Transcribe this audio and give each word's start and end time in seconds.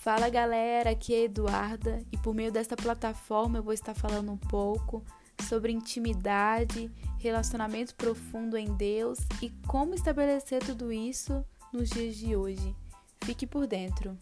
Fala 0.00 0.30
galera, 0.30 0.92
aqui 0.92 1.14
é 1.14 1.24
Eduarda 1.24 2.02
e 2.10 2.16
por 2.16 2.34
meio 2.34 2.50
desta 2.50 2.74
plataforma 2.74 3.58
eu 3.58 3.62
vou 3.62 3.74
estar 3.74 3.92
falando 3.92 4.32
um 4.32 4.36
pouco 4.38 5.04
sobre 5.46 5.72
intimidade, 5.72 6.90
relacionamento 7.18 7.94
profundo 7.96 8.56
em 8.56 8.72
Deus 8.72 9.18
e 9.42 9.50
como 9.66 9.94
estabelecer 9.94 10.64
tudo 10.64 10.90
isso 10.90 11.44
nos 11.70 11.90
dias 11.90 12.16
de 12.16 12.34
hoje. 12.34 12.74
Fique 13.24 13.46
por 13.46 13.66
dentro. 13.66 14.16